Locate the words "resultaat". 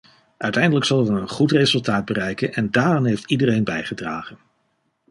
1.51-2.05